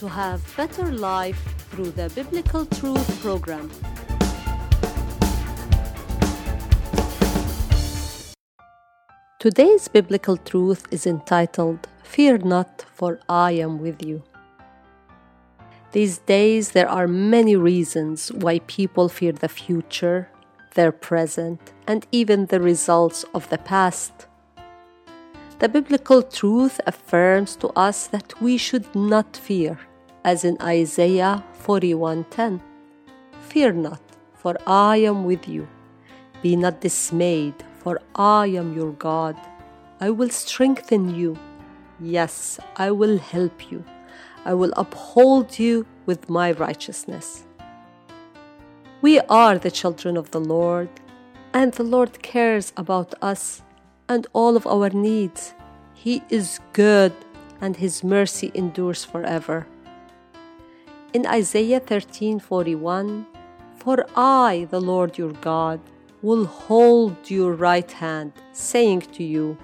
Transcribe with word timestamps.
to 0.00 0.08
have 0.08 0.40
better 0.56 0.90
life 0.90 1.38
through 1.70 1.90
the 1.90 2.08
Biblical 2.14 2.64
Truth 2.64 3.20
program. 3.20 3.70
Today's 9.38 9.88
biblical 9.88 10.38
truth 10.38 10.86
is 10.90 11.06
entitled 11.06 11.86
Fear 12.02 12.38
Not, 12.38 12.86
for 12.94 13.20
I 13.28 13.52
am 13.52 13.78
with 13.78 14.02
you. 14.02 14.22
These 15.92 16.16
days, 16.20 16.72
there 16.72 16.88
are 16.88 17.06
many 17.06 17.54
reasons 17.54 18.32
why 18.32 18.60
people 18.60 19.10
fear 19.10 19.32
the 19.32 19.50
future, 19.50 20.30
their 20.76 20.92
present, 20.92 21.60
and 21.86 22.06
even 22.10 22.46
the 22.46 22.60
results 22.60 23.26
of 23.34 23.50
the 23.50 23.58
past. 23.58 24.26
The 25.58 25.68
biblical 25.68 26.22
truth 26.22 26.80
affirms 26.86 27.54
to 27.56 27.68
us 27.76 28.06
that 28.06 28.40
we 28.40 28.56
should 28.56 28.94
not 28.94 29.36
fear, 29.36 29.78
as 30.24 30.44
in 30.44 30.56
Isaiah 30.60 31.44
41:10. 31.64 32.60
Fear 33.48 33.72
not, 33.72 34.00
for 34.34 34.56
I 34.66 34.96
am 34.98 35.24
with 35.24 35.48
you. 35.48 35.68
Be 36.42 36.56
not 36.56 36.80
dismayed, 36.80 37.54
for 37.82 38.00
I 38.14 38.46
am 38.46 38.74
your 38.74 38.92
God. 38.92 39.36
I 40.00 40.10
will 40.10 40.30
strengthen 40.30 41.14
you. 41.14 41.36
Yes, 42.00 42.58
I 42.76 42.90
will 42.90 43.18
help 43.18 43.70
you. 43.70 43.84
I 44.44 44.54
will 44.54 44.72
uphold 44.76 45.58
you 45.58 45.84
with 46.06 46.30
my 46.30 46.52
righteousness. 46.52 47.44
We 49.02 49.20
are 49.20 49.58
the 49.58 49.70
children 49.70 50.16
of 50.16 50.30
the 50.30 50.40
Lord, 50.40 50.88
and 51.52 51.72
the 51.72 51.82
Lord 51.82 52.22
cares 52.22 52.72
about 52.76 53.14
us 53.22 53.62
and 54.08 54.26
all 54.32 54.56
of 54.56 54.66
our 54.66 54.90
needs. 54.90 55.54
He 55.94 56.22
is 56.30 56.60
good, 56.72 57.12
and 57.60 57.76
His 57.76 58.02
mercy 58.02 58.50
endures 58.54 59.04
forever. 59.04 59.66
In 61.12 61.26
Isaiah 61.26 61.80
13:41, 61.80 63.26
For 63.74 64.06
I, 64.14 64.68
the 64.70 64.80
Lord 64.80 65.18
your 65.18 65.32
God, 65.32 65.80
will 66.22 66.44
hold 66.44 67.28
your 67.28 67.52
right 67.52 67.90
hand, 67.90 68.32
saying 68.52 69.00
to 69.14 69.24
you, 69.24 69.58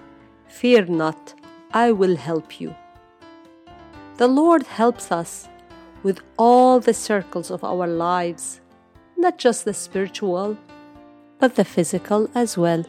Fear 0.49 0.87
not, 0.87 1.35
I 1.73 1.93
will 1.93 2.17
help 2.17 2.61
you. 2.61 2.75
The 4.17 4.27
Lord 4.27 4.65
helps 4.65 5.13
us 5.13 5.49
with 6.03 6.19
all 6.37 6.81
the 6.81 6.95
circles 6.95 7.53
of 7.53 7.63
our 7.63 7.87
lives, 7.87 8.61
not 9.17 9.39
just 9.39 9.65
the 9.65 9.75
spiritual, 9.75 10.57
but 11.39 11.55
the 11.55 11.65
physical 11.65 12.29
as 12.35 12.59
well. 12.59 12.85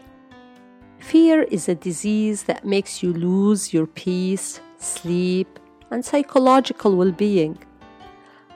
Fear 0.97 1.43
is 1.43 1.69
a 1.69 1.75
disease 1.75 2.43
that 2.49 2.65
makes 2.65 3.03
you 3.03 3.13
lose 3.13 3.71
your 3.71 3.85
peace, 3.85 4.61
sleep, 4.79 5.59
and 5.91 6.03
psychological 6.03 6.95
well 6.95 7.11
being. 7.11 7.59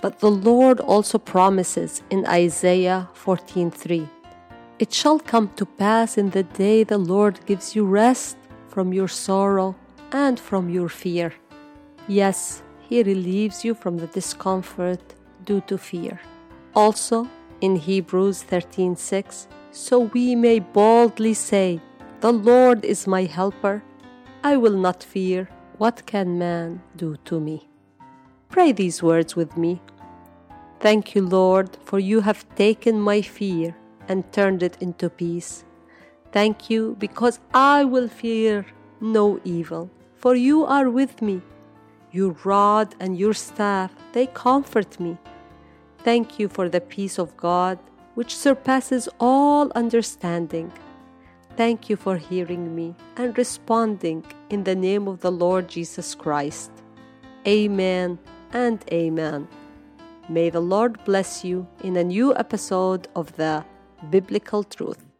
But 0.01 0.19
the 0.19 0.31
Lord 0.31 0.79
also 0.79 1.17
promises 1.17 2.01
in 2.09 2.25
Isaiah 2.25 3.07
14:3 3.13 4.09
it 4.81 4.91
shall 4.91 5.19
come 5.19 5.51
to 5.57 5.65
pass 5.67 6.17
in 6.17 6.31
the 6.31 6.41
day 6.41 6.83
the 6.83 6.97
Lord 6.97 7.45
gives 7.45 7.75
you 7.75 7.85
rest 7.85 8.35
from 8.67 8.91
your 8.93 9.07
sorrow 9.07 9.75
and 10.11 10.39
from 10.39 10.71
your 10.71 10.89
fear. 10.89 11.35
Yes, 12.07 12.63
He 12.89 13.03
relieves 13.03 13.63
you 13.63 13.75
from 13.75 13.97
the 13.97 14.07
discomfort 14.07 14.99
due 15.45 15.61
to 15.67 15.77
fear. 15.77 16.19
Also, 16.73 17.27
in 17.61 17.75
Hebrews 17.75 18.41
13:6, 18.41 19.47
so 19.69 20.09
we 20.15 20.33
may 20.33 20.57
boldly 20.57 21.35
say, 21.35 21.79
The 22.21 22.33
Lord 22.33 22.83
is 22.83 23.05
my 23.05 23.25
helper. 23.25 23.83
I 24.43 24.57
will 24.57 24.77
not 24.87 25.03
fear. 25.03 25.47
What 25.77 26.07
can 26.07 26.39
man 26.39 26.81
do 26.97 27.17
to 27.25 27.39
me? 27.39 27.69
Pray 28.49 28.71
these 28.71 29.03
words 29.03 29.35
with 29.35 29.55
me. 29.55 29.79
Thank 30.81 31.13
you, 31.13 31.21
Lord, 31.21 31.77
for 31.85 31.99
you 31.99 32.21
have 32.21 32.43
taken 32.55 32.99
my 32.99 33.21
fear 33.21 33.75
and 34.07 34.31
turned 34.33 34.63
it 34.63 34.77
into 34.81 35.11
peace. 35.11 35.63
Thank 36.31 36.71
you, 36.71 36.95
because 36.97 37.39
I 37.53 37.83
will 37.83 38.07
fear 38.07 38.65
no 38.99 39.39
evil, 39.43 39.91
for 40.15 40.33
you 40.33 40.65
are 40.65 40.89
with 40.89 41.21
me. 41.21 41.43
Your 42.11 42.35
rod 42.43 42.95
and 42.99 43.15
your 43.15 43.33
staff, 43.35 43.93
they 44.13 44.25
comfort 44.25 44.99
me. 44.99 45.19
Thank 45.99 46.39
you 46.39 46.49
for 46.49 46.67
the 46.67 46.81
peace 46.81 47.19
of 47.19 47.37
God, 47.37 47.77
which 48.15 48.35
surpasses 48.35 49.07
all 49.19 49.71
understanding. 49.75 50.71
Thank 51.57 51.89
you 51.89 51.95
for 51.95 52.17
hearing 52.17 52.75
me 52.75 52.95
and 53.17 53.37
responding 53.37 54.25
in 54.49 54.63
the 54.63 54.75
name 54.75 55.07
of 55.07 55.19
the 55.21 55.31
Lord 55.31 55.67
Jesus 55.67 56.15
Christ. 56.15 56.71
Amen 57.45 58.17
and 58.51 58.83
amen. 58.91 59.47
May 60.31 60.49
the 60.49 60.61
Lord 60.61 61.03
bless 61.03 61.43
you 61.43 61.67
in 61.83 61.97
a 61.97 62.05
new 62.05 62.33
episode 62.33 63.09
of 63.17 63.35
the 63.35 63.65
biblical 64.09 64.63
truth. 64.63 65.10